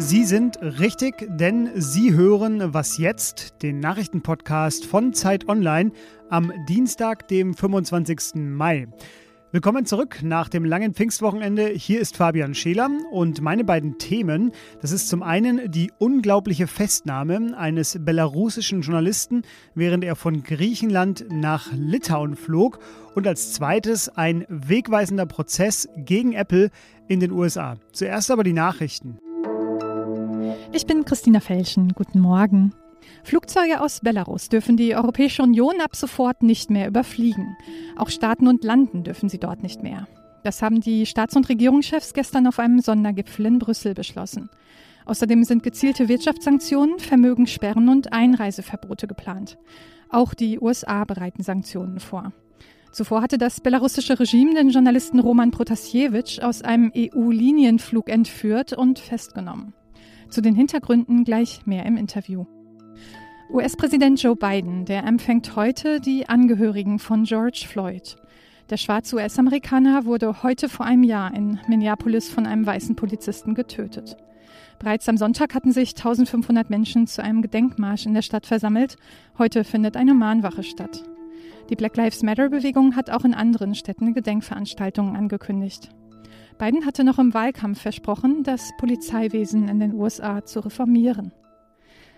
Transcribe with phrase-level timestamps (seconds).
[0.00, 5.90] Sie sind richtig, denn Sie hören Was jetzt, den Nachrichtenpodcast von Zeit Online
[6.30, 8.36] am Dienstag, dem 25.
[8.36, 8.86] Mai.
[9.50, 11.68] Willkommen zurück nach dem langen Pfingstwochenende.
[11.68, 14.52] Hier ist Fabian Scheler und meine beiden Themen,
[14.82, 19.40] das ist zum einen die unglaubliche Festnahme eines belarussischen Journalisten,
[19.74, 22.78] während er von Griechenland nach Litauen flog
[23.14, 26.68] und als zweites ein wegweisender Prozess gegen Apple
[27.08, 27.78] in den USA.
[27.92, 29.18] Zuerst aber die Nachrichten.
[30.72, 31.94] Ich bin Christina Felschen.
[31.94, 32.74] Guten Morgen.
[33.24, 37.56] Flugzeuge aus Belarus dürfen die Europäische Union ab sofort nicht mehr überfliegen.
[37.96, 40.06] Auch starten und landen dürfen sie dort nicht mehr.
[40.44, 44.48] Das haben die Staats- und Regierungschefs gestern auf einem Sondergipfel in Brüssel beschlossen.
[45.04, 49.58] Außerdem sind gezielte Wirtschaftssanktionen, Vermögenssperren und Einreiseverbote geplant.
[50.10, 52.32] Auch die USA bereiten Sanktionen vor.
[52.92, 59.74] Zuvor hatte das belarussische Regime den Journalisten Roman Protasiewicz aus einem EU-Linienflug entführt und festgenommen.
[60.30, 62.46] Zu den Hintergründen gleich mehr im Interview.
[63.50, 68.16] US-Präsident Joe Biden, der empfängt heute die Angehörigen von George Floyd.
[68.68, 74.18] Der schwarze US-Amerikaner wurde heute vor einem Jahr in Minneapolis von einem weißen Polizisten getötet.
[74.78, 78.96] Bereits am Sonntag hatten sich 1500 Menschen zu einem Gedenkmarsch in der Stadt versammelt.
[79.38, 81.04] Heute findet eine Mahnwache statt.
[81.70, 85.88] Die Black Lives Matter-Bewegung hat auch in anderen Städten Gedenkveranstaltungen angekündigt.
[86.58, 91.32] Biden hatte noch im Wahlkampf versprochen, das Polizeiwesen in den USA zu reformieren.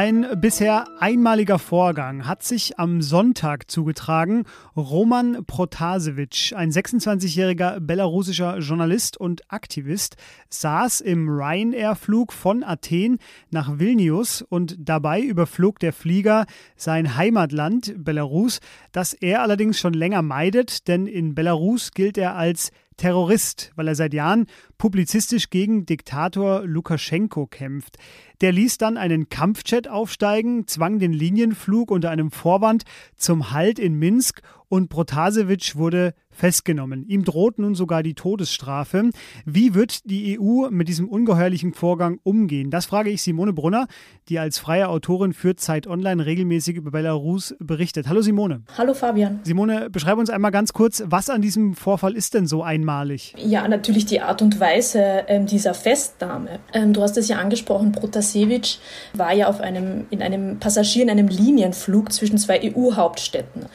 [0.00, 4.44] Ein bisher einmaliger Vorgang hat sich am Sonntag zugetragen.
[4.76, 10.14] Roman Protasevich, ein 26-jähriger belarussischer Journalist und Aktivist,
[10.50, 13.18] saß im Ryanair-Flug von Athen
[13.50, 16.46] nach Vilnius und dabei überflog der Flieger
[16.76, 18.60] sein Heimatland Belarus,
[18.92, 23.94] das er allerdings schon länger meidet, denn in Belarus gilt er als Terrorist, weil er
[23.94, 24.46] seit Jahren
[24.76, 27.96] publizistisch gegen Diktator Lukaschenko kämpft.
[28.40, 32.84] Der ließ dann einen Kampfjet aufsteigen, zwang den Linienflug unter einem Vorwand
[33.16, 37.04] zum Halt in Minsk und Protasevich wurde festgenommen.
[37.08, 39.10] Ihm droht nun sogar die Todesstrafe.
[39.44, 42.70] Wie wird die EU mit diesem ungeheuerlichen Vorgang umgehen?
[42.70, 43.88] Das frage ich Simone Brunner,
[44.28, 48.08] die als freie Autorin für Zeit Online regelmäßig über Belarus berichtet.
[48.08, 48.62] Hallo Simone.
[48.76, 49.40] Hallo Fabian.
[49.42, 53.34] Simone, beschreib uns einmal ganz kurz, was an diesem Vorfall ist denn so einmalig?
[53.36, 56.60] Ja, natürlich die Art und Weise ähm, dieser Festnahme.
[56.72, 58.80] Ähm, du hast es ja angesprochen, Protasevich
[59.12, 63.66] war ja auf einem, in einem Passagier in einem Linienflug zwischen zwei EU-Hauptstädten.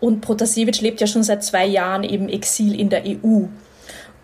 [0.00, 3.46] Und Protasevich lebt ja schon seit zwei Jahren eben Exil in der EU.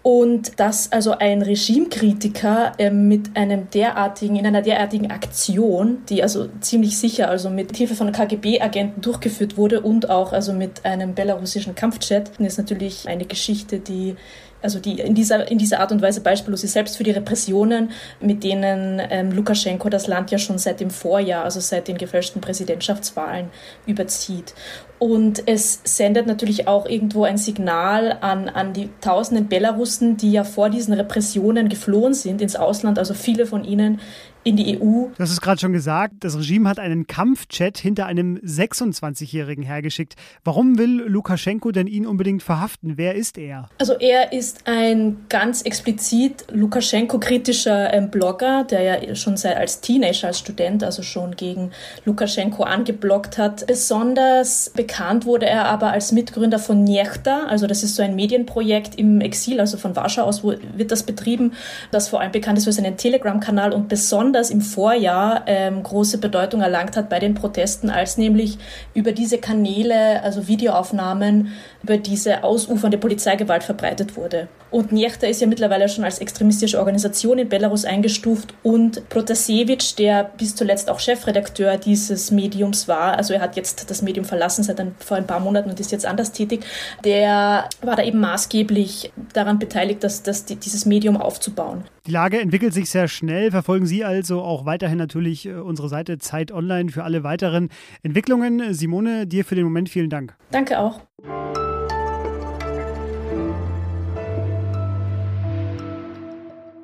[0.03, 6.49] Und dass also ein Regimekritiker äh, mit einem derartigen, in einer derartigen Aktion, die also
[6.61, 11.75] ziemlich sicher also mit Hilfe von KGB-Agenten durchgeführt wurde und auch also mit einem belarussischen
[11.75, 14.17] Kampfjet, ist natürlich eine Geschichte, die
[14.65, 17.91] also die in dieser, in dieser Art und Weise beispiellos ist, selbst für die Repressionen,
[18.21, 22.41] mit denen ähm, Lukaschenko das Land ja schon seit dem Vorjahr, also seit den gefälschten
[22.41, 23.51] Präsidentschaftswahlen
[23.87, 24.55] überzieht.
[24.99, 30.45] Und es sendet natürlich auch irgendwo ein Signal an, an die tausenden Belarussen, die ja
[30.45, 34.01] vor diesen Repressionen geflohen sind ins Ausland, also viele von ihnen
[34.45, 35.07] in die EU.
[35.09, 40.15] Du hast es gerade schon gesagt, das Regime hat einen Kampfchat hinter einem 26-Jährigen hergeschickt.
[40.45, 42.97] Warum will Lukaschenko denn ihn unbedingt verhaften?
[42.97, 43.69] Wer ist er?
[43.79, 50.29] Also er ist ein ganz explizit Lukaschenko-kritischer ähm, Blogger, der ja schon seit als Teenager,
[50.29, 51.71] als Student, also schon gegen
[52.05, 53.67] Lukaschenko angeblockt hat.
[53.67, 58.97] Besonders bekannt wurde er aber als Mitgründer von Niechta, also das ist so ein Medienprojekt
[58.97, 61.53] im Exil, also von Warschau aus wo wird das betrieben,
[61.91, 66.19] das vor allem bekannt ist für seinen Telegram-Kanal und besonders besonders im Vorjahr ähm, große
[66.19, 68.59] Bedeutung erlangt hat bei den Protesten, als nämlich
[68.93, 71.53] über diese Kanäle, also Videoaufnahmen,
[71.85, 74.49] über diese ausufernde Polizeigewalt verbreitet wurde.
[74.73, 80.25] Und Niechta ist ja mittlerweile schon als extremistische Organisation in Belarus eingestuft und Protasevich, der
[80.37, 84.81] bis zuletzt auch Chefredakteur dieses Mediums war, also er hat jetzt das Medium verlassen seit
[84.81, 86.65] ein, vor ein paar Monaten und ist jetzt anders tätig,
[87.05, 91.85] der war da eben maßgeblich daran beteiligt, dass, dass die, dieses Medium aufzubauen.
[92.07, 93.51] Die Lage entwickelt sich sehr schnell.
[93.51, 97.71] Verfolgen Sie also auch weiterhin natürlich äh, unsere Seite Zeit Online für alle weiteren
[98.03, 98.75] Entwicklungen.
[98.75, 100.37] Simone, dir für den Moment vielen Dank.
[100.51, 101.01] Danke auch.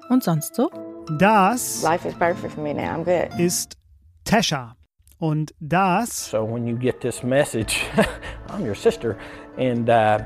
[0.09, 0.71] Und sonst so?
[1.19, 2.81] Das Life is perfect for me now.
[2.81, 3.39] I'm good.
[3.39, 3.77] ist
[4.25, 4.75] Tasha.
[5.19, 7.85] Und das So when you get this message,
[8.49, 9.19] I'm your sister,
[9.59, 10.21] and uh,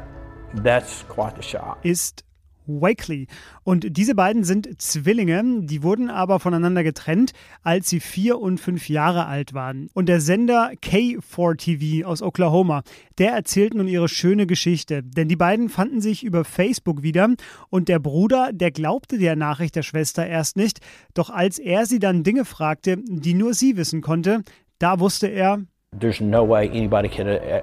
[0.63, 1.79] that's quite the shock.
[1.83, 2.25] ist
[2.67, 3.27] Wakely.
[3.63, 7.33] Und diese beiden sind Zwillinge, die wurden aber voneinander getrennt,
[7.63, 9.89] als sie vier und fünf Jahre alt waren.
[9.95, 12.83] Und der Sender K4TV aus Oklahoma,
[13.19, 15.03] der erzählt nun ihre schöne Geschichte.
[15.03, 17.29] Denn die beiden fanden sich über Facebook wieder
[17.71, 20.81] und der Bruder, der glaubte der Nachricht der Schwester erst nicht.
[21.15, 24.43] Doch als er sie dann Dinge fragte, die nur sie wissen konnte,
[24.79, 25.63] da wusste er,
[25.99, 27.61] There's no way anybody could, uh,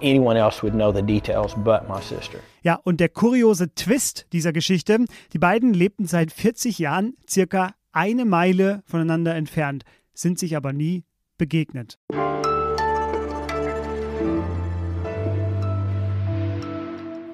[0.00, 2.38] anyone else would know the details but my sister.
[2.62, 8.24] Ja, und der kuriose Twist dieser Geschichte, die beiden lebten seit 40 Jahren circa eine
[8.24, 9.84] Meile voneinander entfernt,
[10.14, 11.04] sind sich aber nie
[11.36, 11.98] begegnet.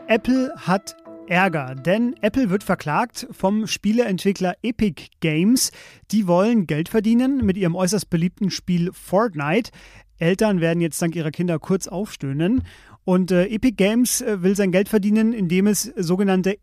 [0.06, 0.96] Apple hat
[1.26, 5.72] Ärger, denn Apple wird verklagt vom Spieleentwickler Epic Games.
[6.10, 9.70] Die wollen Geld verdienen mit ihrem äußerst beliebten Spiel Fortnite.
[10.18, 12.62] Eltern werden jetzt dank ihrer Kinder kurz aufstöhnen.
[13.04, 16.56] Und äh, Epic Games äh, will sein Geld verdienen, indem es sogenannte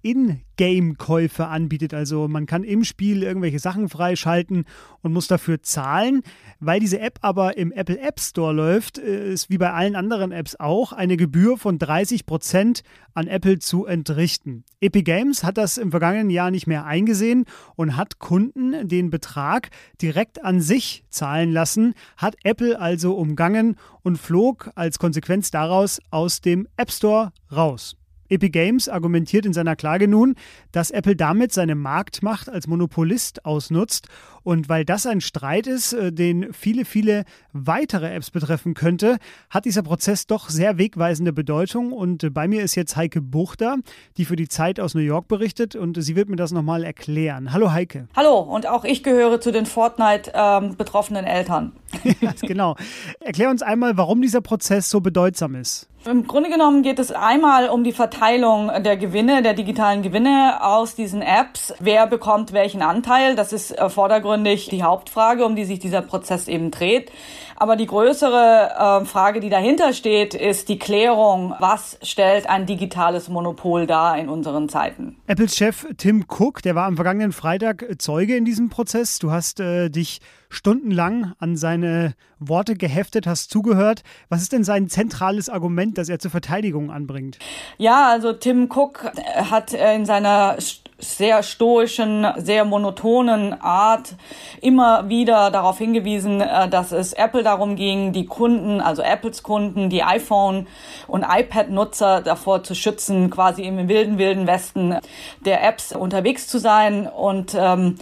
[0.62, 1.94] In-Game-Käufe anbietet.
[1.94, 4.66] Also man kann im Spiel irgendwelche Sachen freischalten
[5.02, 6.22] und muss dafür zahlen.
[6.60, 10.32] Weil diese App aber im Apple App Store läuft, äh, ist wie bei allen anderen
[10.32, 12.84] Apps auch eine Gebühr von 30 Prozent
[13.14, 14.64] an Apple zu entrichten.
[14.80, 17.46] Epic Games hat das im vergangenen Jahr nicht mehr eingesehen
[17.76, 19.70] und hat Kunden den Betrag
[20.02, 26.42] direkt an sich zahlen lassen, hat Apple also umgangen und flog als Konsequenz daraus aus
[26.42, 27.98] dem App Store raus.
[28.32, 30.36] Epic Games argumentiert in seiner Klage nun,
[30.72, 34.08] dass Apple damit seine Marktmacht als Monopolist ausnutzt
[34.44, 39.18] und weil das ein Streit ist, äh, den viele, viele weitere Apps betreffen könnte,
[39.50, 41.92] hat dieser Prozess doch sehr wegweisende Bedeutung.
[41.92, 43.78] Und äh, bei mir ist jetzt Heike Buchter,
[44.18, 47.54] die für die Zeit aus New York berichtet und sie wird mir das nochmal erklären.
[47.54, 48.08] Hallo Heike.
[48.16, 51.72] Hallo, und auch ich gehöre zu den Fortnite-betroffenen ähm, Eltern.
[52.42, 52.76] genau.
[53.20, 55.91] Erklär uns einmal, warum dieser Prozess so bedeutsam ist.
[56.04, 60.96] Im Grunde genommen geht es einmal um die Verteilung der Gewinne, der digitalen Gewinne aus
[60.96, 61.76] diesen Apps.
[61.80, 63.36] Wer bekommt welchen Anteil?
[63.36, 67.12] Das ist äh, vordergründig die Hauptfrage, um die sich dieser Prozess eben dreht.
[67.56, 73.30] Aber die größere äh, Frage, die dahinter steht, ist die Klärung, was stellt ein digitales
[73.30, 75.18] Monopol dar in unseren Zeiten?
[75.28, 79.20] Apples Chef Tim Cook, der war am vergangenen Freitag Zeuge in diesem Prozess.
[79.20, 84.02] Du hast äh, dich stundenlang an seine Worte geheftet, hast zugehört.
[84.30, 87.40] Was ist denn sein zentrales Argument, das er zur Verteidigung anbringt?
[87.78, 89.12] Ja, also Tim Cook
[89.50, 90.58] hat in seiner
[91.02, 94.16] sehr stoischen, sehr monotonen Art
[94.62, 99.90] immer wieder darauf hingewiesen, äh, dass es Apple darum ging, die Kunden, also Apples Kunden,
[99.90, 100.68] die iPhone-
[101.08, 104.96] und iPad-Nutzer davor zu schützen, quasi im wilden, wilden Westen
[105.44, 107.08] der Apps unterwegs zu sein.
[107.08, 107.96] Und ähm,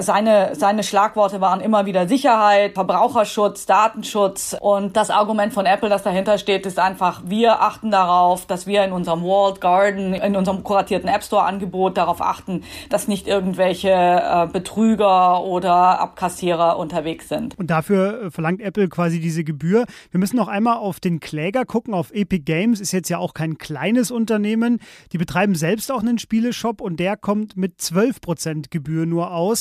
[0.00, 4.56] seine, seine Schlagworte waren immer wieder Sicherheit, Verbraucherschutz, Datenschutz.
[4.60, 8.84] Und das Argument von Apple, das dahinter steht, ist einfach, wir achten darauf, dass wir
[8.84, 13.90] in unserem Walled Garden, in unserem kuratierten App Store Angebot darauf achten, dass nicht irgendwelche
[13.90, 17.56] äh, Betrüger oder Abkassierer unterwegs sind.
[17.58, 19.84] Und dafür äh, verlangt Apple quasi diese Gebühr.
[20.10, 21.94] Wir müssen noch einmal auf den Kläger gucken.
[21.94, 24.80] Auf Epic Games ist jetzt ja auch kein kleines Unternehmen.
[25.12, 29.51] Die betreiben selbst auch einen Spieleshop und der kommt mit 12% Gebühr nur aus.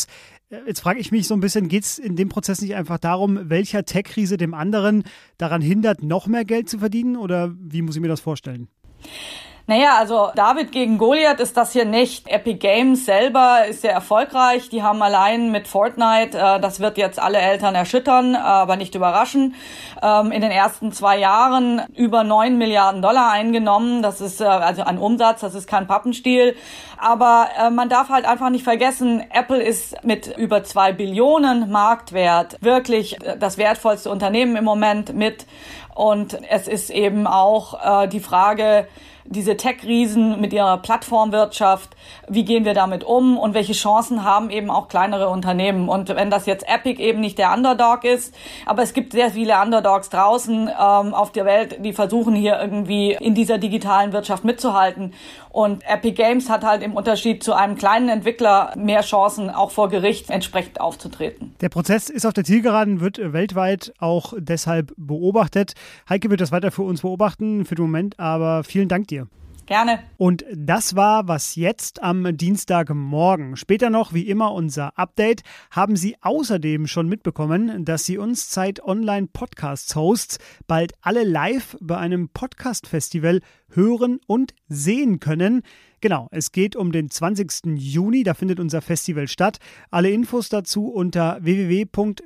[0.50, 2.98] Äh, jetzt frage ich mich so ein bisschen, geht es in dem Prozess nicht einfach
[2.98, 5.04] darum, welcher Tech-Krise dem anderen
[5.38, 7.18] daran hindert, noch mehr Geld zu verdienen?
[7.18, 8.68] Oder wie muss ich mir das vorstellen?
[9.68, 12.28] Naja, also David gegen Goliath ist das hier nicht.
[12.28, 14.70] Epic Games selber ist sehr erfolgreich.
[14.70, 19.56] Die haben allein mit Fortnite, äh, das wird jetzt alle Eltern erschüttern, aber nicht überraschen,
[20.02, 24.02] ähm, in den ersten zwei Jahren über neun Milliarden Dollar eingenommen.
[24.02, 26.56] Das ist äh, also ein Umsatz, das ist kein Pappenstiel.
[26.98, 32.58] Aber äh, man darf halt einfach nicht vergessen, Apple ist mit über zwei Billionen Marktwert
[32.62, 35.46] wirklich äh, das wertvollste Unternehmen im Moment mit.
[35.94, 38.88] Und es ist eben auch äh, die Frage,
[39.26, 41.90] diese Tech-Riesen mit ihrer Plattformwirtschaft,
[42.28, 45.90] wie gehen wir damit um und welche Chancen haben eben auch kleinere Unternehmen.
[45.90, 48.34] Und wenn das jetzt Epic eben nicht der Underdog ist,
[48.66, 53.14] aber es gibt sehr viele Underdogs draußen ähm, auf der Welt, die versuchen hier irgendwie
[53.14, 55.14] in dieser digitalen Wirtschaft mitzuhalten.
[55.50, 59.90] Und Epic Games hat halt im Unterschied zu einem kleinen Entwickler mehr Chancen, auch vor
[59.90, 61.54] Gericht entsprechend aufzutreten.
[61.60, 65.74] Der Prozess ist auf der Zielgeraden, wird weltweit auch deshalb beobachtet.
[66.08, 69.28] Heike wird das weiter für uns beobachten für den Moment, aber vielen Dank dir.
[69.72, 70.00] Gerne.
[70.18, 73.56] Und das war was jetzt am Dienstagmorgen.
[73.56, 75.44] Später noch, wie immer, unser Update.
[75.70, 81.78] Haben Sie außerdem schon mitbekommen, dass Sie uns Zeit Online Podcasts Hosts bald alle live
[81.80, 83.40] bei einem Podcast Festival
[83.70, 85.62] hören und sehen können?
[86.02, 87.78] Genau, es geht um den 20.
[87.78, 89.60] Juni, da findet unser Festival statt.
[89.90, 92.24] Alle Infos dazu unter www.zeit.de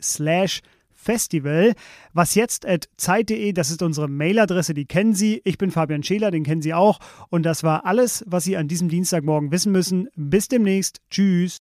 [0.00, 0.62] slash
[1.04, 1.74] Festival.
[2.12, 5.40] Was jetzt at zeit.de, das ist unsere Mailadresse, die kennen Sie.
[5.44, 6.98] Ich bin Fabian Scheler, den kennen Sie auch.
[7.28, 10.08] Und das war alles, was Sie an diesem Dienstagmorgen wissen müssen.
[10.16, 11.00] Bis demnächst.
[11.10, 11.58] Tschüss.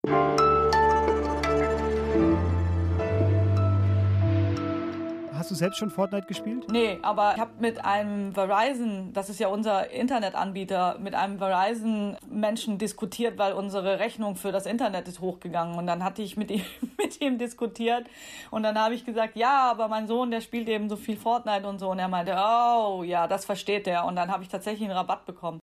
[5.47, 6.69] Hast du selbst schon Fortnite gespielt?
[6.69, 12.77] Nee, aber ich habe mit einem Verizon, das ist ja unser Internetanbieter, mit einem Verizon-Menschen
[12.77, 15.77] diskutiert, weil unsere Rechnung für das Internet ist hochgegangen.
[15.77, 16.65] Und dann hatte ich mit ihm,
[16.97, 18.07] mit ihm diskutiert.
[18.51, 21.65] Und dann habe ich gesagt, ja, aber mein Sohn, der spielt eben so viel Fortnite
[21.65, 21.91] und so.
[21.91, 24.03] Und er meinte, oh, ja, das versteht er.
[24.03, 25.55] Und dann habe ich tatsächlich einen Rabatt bekommen.